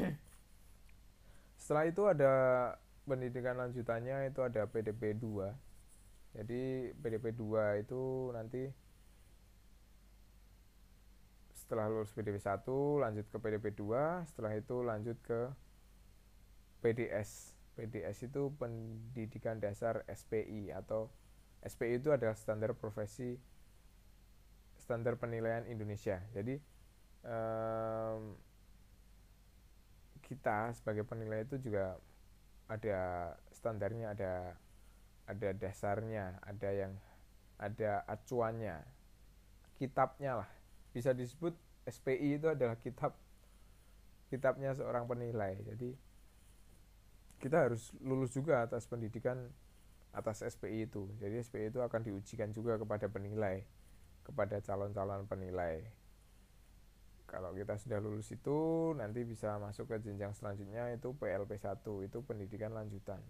Setelah 1.60 1.84
itu 1.84 2.00
ada 2.08 2.32
pendidikan 3.04 3.60
lanjutannya 3.60 4.32
itu 4.32 4.40
ada 4.40 4.64
PDP 4.64 5.20
2. 5.20 5.52
Jadi 6.40 6.96
PDP 6.96 7.36
2 7.36 7.84
itu 7.84 8.32
nanti 8.32 8.85
setelah 11.66 11.90
lulus 11.90 12.14
PDP 12.14 12.38
1 12.38 12.62
lanjut 13.02 13.26
ke 13.26 13.36
PDP 13.42 13.74
2 13.74 14.30
setelah 14.30 14.54
itu 14.54 14.76
lanjut 14.86 15.18
ke 15.26 15.50
PDS 16.78 17.58
PDS 17.74 18.30
itu 18.30 18.54
pendidikan 18.54 19.58
dasar 19.58 20.06
SPI 20.06 20.70
atau 20.70 21.10
SPI 21.66 21.98
itu 21.98 22.14
adalah 22.14 22.38
standar 22.38 22.70
profesi 22.78 23.34
standar 24.78 25.18
penilaian 25.18 25.66
Indonesia. 25.66 26.22
Jadi 26.30 26.54
um, 27.26 28.38
kita 30.22 30.70
sebagai 30.78 31.02
penilai 31.02 31.42
itu 31.42 31.58
juga 31.58 31.98
ada 32.70 33.34
standarnya 33.50 34.14
ada 34.14 34.54
ada 35.26 35.48
dasarnya 35.58 36.38
ada 36.46 36.70
yang 36.70 36.94
ada 37.58 38.06
acuannya 38.06 38.78
kitabnya 39.78 40.46
lah 40.46 40.50
bisa 40.96 41.12
disebut 41.12 41.52
SPI 41.84 42.40
itu 42.40 42.48
adalah 42.48 42.80
kitab 42.80 43.20
kitabnya 44.32 44.72
seorang 44.72 45.04
penilai. 45.04 45.60
Jadi 45.60 45.92
kita 47.36 47.68
harus 47.68 47.92
lulus 48.00 48.32
juga 48.32 48.64
atas 48.64 48.88
pendidikan 48.88 49.52
atas 50.16 50.40
SPI 50.40 50.88
itu. 50.88 51.12
Jadi 51.20 51.36
SPI 51.44 51.68
itu 51.68 51.84
akan 51.84 52.00
diujikan 52.00 52.56
juga 52.56 52.80
kepada 52.80 53.12
penilai 53.12 53.68
kepada 54.26 54.58
calon-calon 54.58 55.30
penilai. 55.30 55.86
Kalau 57.30 57.54
kita 57.54 57.78
sudah 57.78 58.02
lulus 58.02 58.34
itu 58.34 58.90
nanti 58.98 59.22
bisa 59.22 59.54
masuk 59.62 59.86
ke 59.86 60.02
jenjang 60.02 60.34
selanjutnya 60.34 60.90
itu 60.90 61.14
PLP 61.14 61.54
1 61.54 61.82
itu 62.06 62.18
pendidikan 62.26 62.74
lanjutan. 62.74 63.22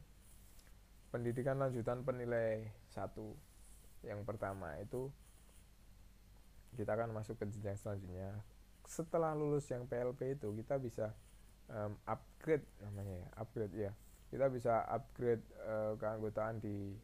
Pendidikan 1.13 1.61
lanjutan 1.61 2.01
penilai 2.01 2.73
satu 2.89 3.37
yang 4.05 4.25
pertama 4.25 4.73
itu 4.81 5.13
kita 6.77 6.93
akan 6.93 7.17
masuk 7.17 7.41
ke 7.41 7.49
jenjang 7.49 7.81
selanjutnya. 7.81 8.45
Setelah 8.87 9.35
lulus 9.35 9.67
yang 9.73 9.89
PLP 9.89 10.39
itu 10.39 10.53
kita 10.55 10.79
bisa 10.79 11.17
um, 11.73 11.99
upgrade 12.07 12.63
namanya 12.85 13.27
ya 13.27 13.29
upgrade 13.41 13.75
ya. 13.75 13.93
Kita 14.29 14.47
bisa 14.53 14.85
upgrade 14.87 15.43
uh, 15.65 15.97
keanggotaan 15.97 16.61
di 16.61 16.95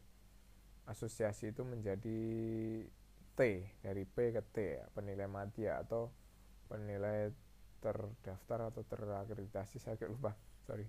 asosiasi 0.85 1.55
itu 1.55 1.63
menjadi 1.63 2.21
T 3.33 3.39
dari 3.81 4.03
P 4.05 4.17
ke 4.29 4.43
T 4.53 4.57
ya, 4.77 4.85
penilai 4.93 5.25
madya 5.25 5.81
atau 5.81 6.13
penilai 6.69 7.33
terdaftar 7.81 8.71
atau 8.71 8.81
terakreditasi 8.87 9.81
saya 9.81 9.99
agak 9.99 10.11
lupa 10.11 10.31
sorry. 10.63 10.87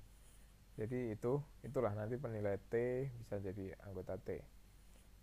Jadi 0.74 1.14
itu 1.14 1.38
itulah 1.62 1.94
nanti 1.94 2.18
penilai 2.18 2.58
T 2.70 3.06
bisa 3.18 3.38
jadi 3.38 3.74
anggota 3.86 4.18
T. 4.18 4.42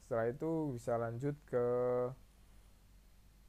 Setelah 0.08 0.28
itu 0.32 0.76
bisa 0.76 0.96
lanjut 0.96 1.36
ke 1.48 1.66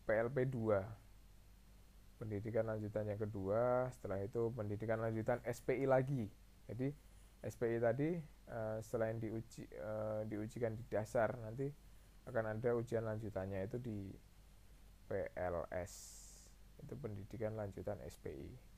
PLP 0.05 0.51
2 0.51 2.21
pendidikan 2.23 2.71
lanjutan 2.71 3.07
yang 3.11 3.19
kedua 3.19 3.91
setelah 3.91 4.23
itu 4.23 4.55
pendidikan 4.55 5.03
lanjutan 5.03 5.43
SPI 5.43 5.91
lagi. 5.91 6.31
Jadi 6.71 6.95
SPI 7.43 7.83
tadi 7.83 8.15
uh, 8.47 8.79
selain 8.79 9.19
diuji 9.19 9.67
uh, 9.83 10.23
diujikan 10.31 10.79
di 10.79 10.87
dasar 10.87 11.35
nanti 11.43 11.67
akan 12.31 12.55
ada 12.55 12.71
ujian 12.79 13.03
lanjutannya 13.03 13.67
itu 13.67 13.83
di 13.83 13.99
PLS 15.11 15.93
itu 16.83 16.95
pendidikan 16.99 17.59
lanjutan 17.59 17.99
SPI 18.07 18.73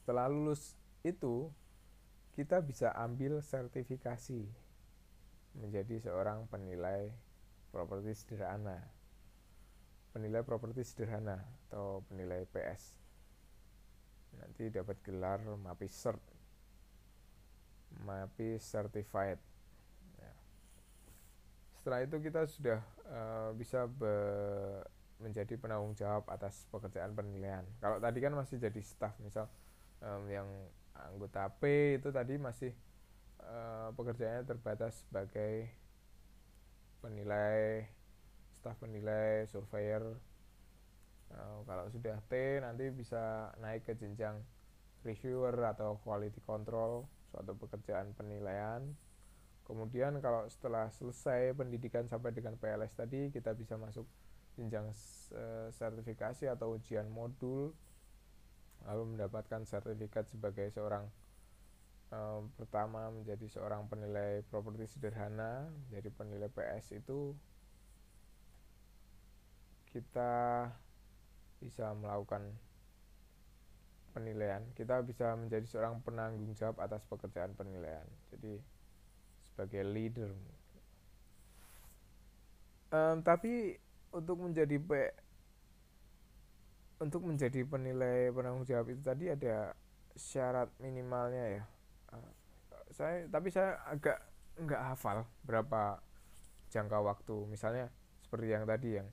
setelah 0.00 0.28
lulus 0.28 0.76
itu 1.04 1.48
kita 2.36 2.60
bisa 2.64 2.92
ambil 2.96 3.40
sertifikasi 3.44 4.48
menjadi 5.56 5.96
seorang 6.00 6.48
penilai 6.48 7.12
properti 7.72 8.16
sederhana 8.16 8.80
penilai 10.10 10.42
properti 10.42 10.82
sederhana 10.82 11.38
atau 11.70 12.02
penilai 12.10 12.42
PS 12.50 13.00
nanti 14.38 14.70
dapat 14.70 14.96
gelar 15.02 15.42
MAPI 15.42 15.88
Cert. 15.90 16.22
MAPI 18.06 18.56
Certified. 18.62 19.40
Ya. 20.20 20.32
setelah 21.80 22.00
itu 22.04 22.16
kita 22.22 22.46
sudah 22.46 22.80
uh, 23.08 23.50
bisa 23.56 23.88
be 23.90 24.14
menjadi 25.20 25.52
penanggung 25.60 25.92
jawab 25.92 26.24
atas 26.32 26.64
pekerjaan 26.72 27.12
penilaian. 27.12 27.66
Kalau 27.76 28.00
tadi 28.00 28.18
kan 28.24 28.32
masih 28.32 28.56
jadi 28.56 28.80
staff 28.80 29.12
misal 29.20 29.52
um, 30.00 30.24
yang 30.32 30.48
anggota 30.96 31.52
P 31.60 31.96
itu 32.00 32.08
tadi 32.08 32.40
masih 32.40 32.72
uh, 33.44 33.92
pekerjaannya 33.92 34.48
terbatas 34.48 35.04
sebagai 35.04 35.68
penilai 37.04 37.84
staf 38.60 38.76
penilai 38.76 39.48
surveyor. 39.48 40.20
Uh, 41.32 41.64
kalau 41.64 41.88
sudah 41.88 42.20
T 42.28 42.60
nanti 42.60 42.92
bisa 42.92 43.48
naik 43.64 43.88
ke 43.88 43.96
jenjang 43.96 44.44
reviewer 45.00 45.56
atau 45.64 45.96
quality 46.04 46.44
control 46.44 47.08
suatu 47.32 47.56
pekerjaan 47.56 48.12
penilaian. 48.12 48.84
Kemudian 49.64 50.20
kalau 50.20 50.44
setelah 50.52 50.92
selesai 50.92 51.56
pendidikan 51.56 52.04
sampai 52.04 52.36
dengan 52.36 52.60
PLS 52.60 52.92
tadi 52.92 53.32
kita 53.32 53.56
bisa 53.56 53.80
masuk 53.80 54.04
jenjang 54.60 54.92
uh, 55.32 55.72
sertifikasi 55.72 56.52
atau 56.52 56.76
ujian 56.76 57.08
modul. 57.08 57.72
Lalu 58.84 59.16
mendapatkan 59.16 59.64
sertifikat 59.64 60.28
sebagai 60.28 60.68
seorang 60.72 61.08
um, 62.12 62.50
pertama 62.58 63.08
menjadi 63.08 63.46
seorang 63.48 63.86
penilai 63.86 64.42
properti 64.50 64.88
sederhana 64.90 65.70
jadi 65.88 66.10
penilai 66.12 66.50
PS 66.50 67.00
itu 67.00 67.34
kita 69.90 70.66
bisa 71.60 71.92
melakukan 71.98 72.54
penilaian. 74.10 74.62
Kita 74.74 75.02
bisa 75.06 75.34
menjadi 75.38 75.66
seorang 75.66 76.02
penanggung 76.02 76.54
jawab 76.58 76.82
atas 76.82 77.02
pekerjaan 77.06 77.54
penilaian. 77.54 78.06
Jadi 78.34 78.58
sebagai 79.46 79.82
leader. 79.86 80.30
Um, 82.90 83.22
tapi 83.22 83.78
untuk 84.10 84.42
menjadi 84.42 84.82
P 84.82 84.90
untuk 87.00 87.22
menjadi 87.22 87.62
penilai 87.62 88.34
penanggung 88.34 88.66
jawab 88.66 88.90
itu 88.90 89.00
tadi 89.00 89.30
ada 89.30 89.72
syarat 90.18 90.68
minimalnya 90.82 91.60
ya. 91.60 91.64
Uh, 92.10 92.32
saya 92.90 93.30
tapi 93.30 93.48
saya 93.54 93.78
agak 93.86 94.18
nggak 94.58 94.82
hafal 94.90 95.22
berapa 95.46 96.02
jangka 96.74 96.98
waktu. 96.98 97.36
Misalnya 97.46 97.94
seperti 98.26 98.46
yang 98.50 98.66
tadi 98.66 98.98
yang 98.98 99.08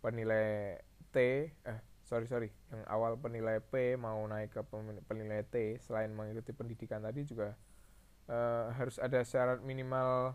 penilai 0.00 0.80
T 1.12 1.16
eh 1.52 1.80
sorry 2.04 2.26
sorry. 2.26 2.50
Yang 2.72 2.82
awal 2.90 3.16
penilai 3.20 3.62
P 3.62 3.94
mau 3.94 4.20
naik 4.26 4.56
ke 4.56 4.60
penilai 5.06 5.46
T 5.46 5.78
selain 5.78 6.10
mengikuti 6.10 6.50
pendidikan 6.50 7.04
tadi 7.04 7.22
juga 7.22 7.54
uh, 8.26 8.74
harus 8.74 8.98
ada 8.98 9.22
syarat 9.22 9.62
minimal 9.62 10.34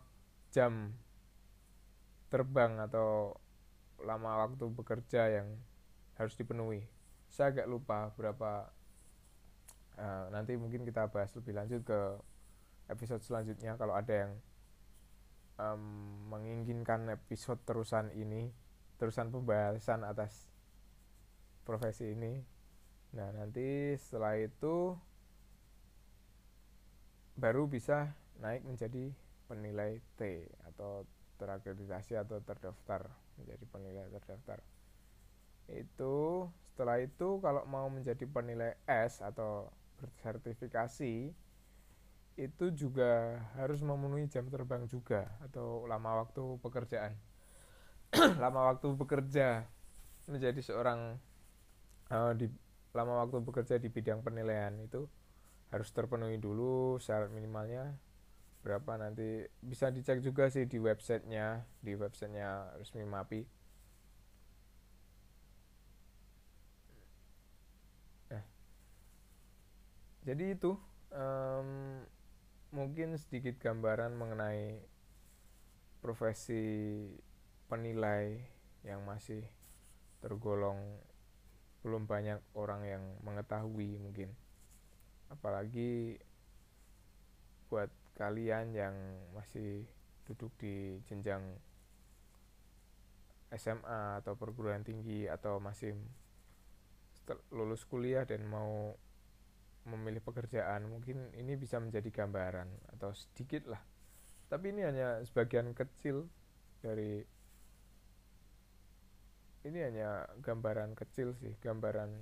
jam 0.54 0.96
terbang 2.32 2.80
atau 2.80 3.36
lama 4.04 4.48
waktu 4.48 4.66
bekerja 4.72 5.42
yang 5.42 5.60
harus 6.16 6.36
dipenuhi. 6.36 6.88
Saya 7.28 7.52
agak 7.52 7.68
lupa 7.68 8.12
berapa 8.16 8.72
uh, 10.00 10.26
nanti 10.32 10.56
mungkin 10.56 10.88
kita 10.88 11.12
bahas 11.12 11.32
lebih 11.36 11.56
lanjut 11.56 11.84
ke 11.84 12.00
episode 12.92 13.24
selanjutnya 13.26 13.76
kalau 13.76 13.98
ada 13.98 14.14
yang 14.14 14.32
um, 15.58 15.82
menginginkan 16.30 17.10
episode 17.12 17.60
terusan 17.66 18.14
ini 18.14 18.52
terusan 18.96 19.32
pembahasan 19.32 20.04
atas 20.08 20.48
profesi 21.68 22.14
ini. 22.14 22.40
Nah 23.16 23.32
nanti 23.36 23.96
setelah 24.00 24.40
itu 24.40 24.96
baru 27.36 27.68
bisa 27.68 28.16
naik 28.40 28.64
menjadi 28.64 29.12
penilai 29.52 30.00
T 30.16 30.48
atau 30.72 31.04
terakreditasi 31.36 32.16
atau 32.16 32.40
terdaftar 32.40 33.12
menjadi 33.36 33.66
penilai 33.68 34.08
terdaftar. 34.08 34.64
Itu 35.68 36.48
setelah 36.72 37.04
itu 37.04 37.40
kalau 37.44 37.64
mau 37.68 37.88
menjadi 37.92 38.24
penilai 38.28 38.80
S 38.88 39.20
atau 39.20 39.68
bersertifikasi 40.00 41.32
itu 42.36 42.66
juga 42.76 43.40
harus 43.56 43.80
memenuhi 43.80 44.28
jam 44.28 44.44
terbang 44.52 44.84
juga 44.92 45.32
atau 45.40 45.88
lama 45.88 46.20
waktu 46.24 46.60
pekerjaan 46.60 47.16
lama 48.44 48.74
waktu 48.74 48.88
bekerja 48.96 49.66
menjadi 50.26 50.62
seorang 50.62 51.20
uh, 52.10 52.34
di 52.34 52.50
lama 52.96 53.26
waktu 53.26 53.44
bekerja 53.44 53.76
di 53.78 53.92
bidang 53.92 54.24
penilaian 54.24 54.74
itu 54.82 55.06
harus 55.70 55.90
terpenuhi 55.92 56.40
dulu 56.40 56.98
syarat 57.02 57.30
minimalnya 57.34 57.98
berapa. 58.66 58.98
Nanti 58.98 59.46
bisa 59.62 59.94
dicek 59.94 60.24
juga 60.26 60.50
sih 60.50 60.66
di 60.66 60.82
websitenya 60.82 61.62
di 61.84 61.94
websitenya 61.94 62.80
resmi 62.82 63.06
MAPI 63.06 63.42
nah 68.34 68.44
jadi 70.26 70.58
itu 70.58 70.74
um, 71.14 72.02
mungkin 72.74 73.16
sedikit 73.16 73.56
gambaran 73.62 74.18
mengenai 74.18 74.82
profesi 76.04 77.08
penilai 77.66 78.42
yang 78.86 79.02
masih 79.04 79.42
tergolong 80.22 80.78
belum 81.86 82.10
banyak 82.10 82.42
orang 82.58 82.82
yang 82.86 83.04
mengetahui 83.22 83.98
mungkin. 84.02 84.34
Apalagi 85.30 86.18
buat 87.70 87.90
kalian 88.18 88.74
yang 88.74 88.96
masih 89.34 89.86
duduk 90.26 90.50
di 90.58 90.98
jenjang 91.06 91.44
SMA 93.54 94.22
atau 94.26 94.34
perguruan 94.34 94.82
tinggi 94.82 95.30
atau 95.30 95.62
masih 95.62 95.94
lulus 97.54 97.86
kuliah 97.86 98.26
dan 98.26 98.46
mau 98.46 98.94
memilih 99.86 100.22
pekerjaan 100.22 100.90
mungkin 100.90 101.30
ini 101.38 101.54
bisa 101.54 101.78
menjadi 101.78 102.10
gambaran 102.10 102.70
atau 102.98 103.14
sedikit 103.14 103.70
lah. 103.70 103.82
Tapi 104.50 104.74
ini 104.74 104.82
hanya 104.82 105.22
sebagian 105.26 105.74
kecil 105.78 106.26
dari 106.82 107.22
ini 109.66 109.82
hanya 109.82 110.30
gambaran 110.46 110.94
kecil 110.94 111.34
sih 111.42 111.58
gambaran 111.60 112.14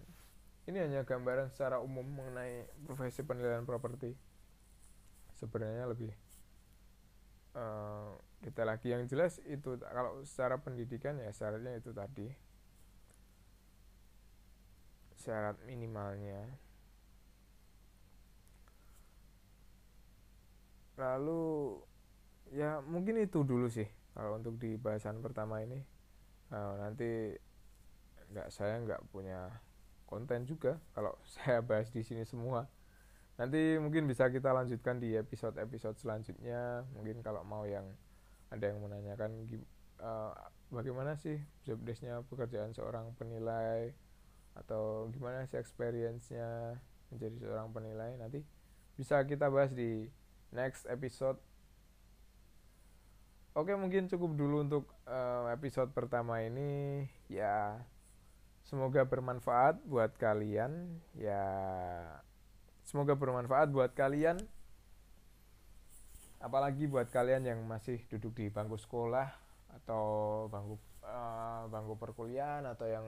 ini 0.63 0.79
hanya 0.79 1.03
gambaran 1.03 1.51
secara 1.51 1.84
umum 1.84 2.08
mengenai 2.08 2.63
profesi 2.88 3.19
penilaian 3.19 3.67
properti. 3.67 4.15
Sebenarnya 5.36 5.91
lebih 5.91 6.15
uh, 7.60 8.15
detail 8.39 8.71
lagi. 8.71 8.95
Yang 8.95 9.03
jelas 9.12 9.34
itu 9.43 9.75
kalau 9.84 10.23
secara 10.23 10.63
pendidikan 10.63 11.19
ya 11.19 11.36
syaratnya 11.36 11.75
itu 11.75 11.91
tadi. 11.91 12.32
Syarat 15.19 15.60
minimalnya. 15.67 16.47
Lalu 20.95 21.75
ya 22.56 22.79
mungkin 22.88 23.19
itu 23.19 23.43
dulu 23.43 23.67
sih 23.67 23.89
kalau 24.15 24.39
untuk 24.39 24.56
di 24.62 24.77
bahasan 24.77 25.19
pertama 25.19 25.60
ini 25.60 25.82
nah, 26.54 26.78
nanti 26.78 27.34
nggak 28.30 28.48
saya 28.54 28.78
nggak 28.86 29.10
punya 29.10 29.50
konten 30.06 30.46
juga 30.46 30.78
kalau 30.94 31.18
saya 31.34 31.66
bahas 31.66 31.89
di 31.89 32.06
sini 32.06 32.22
semua. 32.24 32.70
Nanti 33.34 33.82
mungkin 33.82 34.06
bisa 34.06 34.30
kita 34.30 34.54
lanjutkan 34.54 35.02
di 35.02 35.18
episode-episode 35.18 35.98
selanjutnya. 35.98 36.86
Mungkin 36.94 37.26
kalau 37.26 37.42
mau 37.42 37.66
yang 37.66 37.89
ada 38.54 38.70
yang 38.70 38.78
menanyakan 38.86 39.50
uh, 39.98 40.38
bagaimana 40.70 41.18
sih 41.18 41.42
job 41.66 41.82
desknya 41.82 42.22
pekerjaan 42.30 42.70
seorang 42.78 43.10
penilai 43.18 43.89
atau 44.54 45.10
gimana 45.10 45.50
sih 45.50 45.58
experience-nya 45.58 46.78
menjadi 47.10 47.42
seorang 47.42 47.74
penilai 47.74 48.13
nanti 48.22 48.46
bisa 48.94 49.18
kita 49.26 49.50
bahas 49.50 49.74
di 49.74 50.06
next 50.54 50.86
episode 50.86 51.42
Oke 53.54 53.78
mungkin 53.78 54.10
cukup 54.10 54.34
dulu 54.34 54.66
untuk 54.66 54.89
uh, 55.06 55.46
episode 55.54 55.94
pertama 55.94 56.42
ini. 56.42 57.06
Ya 57.30 57.86
semoga 58.66 59.06
bermanfaat 59.06 59.78
buat 59.86 60.10
kalian. 60.18 60.98
Ya 61.13 61.46
semoga 62.82 63.13
bermanfaat 63.13 63.70
buat 63.70 63.94
kalian. 63.94 64.42
Apalagi 66.42 66.89
buat 66.89 67.13
kalian 67.13 67.46
yang 67.46 67.62
masih 67.70 68.02
duduk 68.10 68.34
di 68.42 68.50
bangku 68.50 68.74
sekolah 68.74 69.30
atau 69.70 70.06
bangku 70.50 70.82
uh, 71.06 71.70
bangku 71.70 71.94
perkuliahan 72.02 72.66
atau 72.66 72.89
yang 72.89 73.06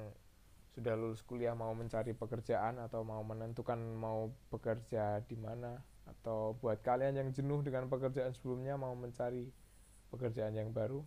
sudah 0.77 0.93
lulus 0.93 1.25
kuliah 1.25 1.57
mau 1.57 1.73
mencari 1.73 2.13
pekerjaan 2.13 2.77
atau 2.85 3.01
mau 3.01 3.25
menentukan 3.25 3.81
mau 3.97 4.29
bekerja 4.53 5.25
di 5.25 5.41
mana. 5.41 5.81
Atau 6.05 6.53
buat 6.61 6.85
kalian 6.85 7.17
yang 7.17 7.33
jenuh 7.33 7.65
dengan 7.65 7.89
pekerjaan 7.89 8.29
sebelumnya 8.29 8.77
mau 8.77 8.93
mencari 8.93 9.64
pekerjaan 10.15 10.55
yang 10.55 10.71
baru 10.71 11.03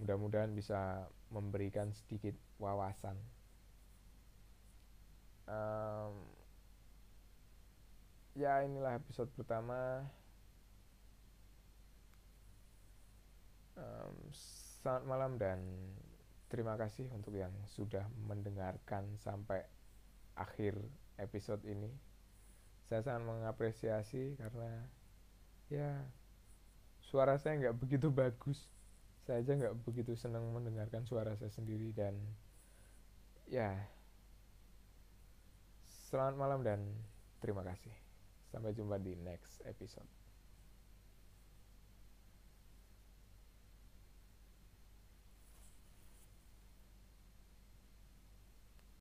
mudah-mudahan 0.00 0.50
bisa 0.56 1.06
memberikan 1.28 1.92
sedikit 1.92 2.34
wawasan. 2.56 3.16
Um, 5.46 6.14
ya 8.34 8.64
inilah 8.64 8.96
episode 8.96 9.28
pertama. 9.36 10.08
Um, 13.76 14.16
selamat 14.82 15.04
malam 15.08 15.32
dan 15.40 15.58
terima 16.50 16.76
kasih 16.76 17.08
untuk 17.14 17.32
yang 17.36 17.52
sudah 17.70 18.04
mendengarkan 18.28 19.06
sampai 19.20 19.64
akhir 20.36 20.76
episode 21.20 21.64
ini. 21.68 21.88
Saya 22.84 23.06
sangat 23.06 23.24
mengapresiasi 23.24 24.36
karena 24.36 24.84
ya 25.72 26.04
suara 27.12 27.36
saya 27.36 27.60
nggak 27.60 27.76
begitu 27.76 28.08
bagus. 28.08 28.72
Saya 29.28 29.44
aja 29.44 29.52
nggak 29.52 29.84
begitu 29.84 30.16
senang 30.16 30.48
mendengarkan 30.56 31.04
suara 31.04 31.36
saya 31.36 31.52
sendiri 31.52 31.92
dan 31.92 32.16
ya. 33.44 33.76
Selamat 36.08 36.34
malam 36.40 36.64
dan 36.64 36.80
terima 37.44 37.60
kasih. 37.68 37.92
Sampai 38.48 38.72
jumpa 38.72 38.96
di 38.96 39.12
next 39.20 39.60
episode 39.68 40.21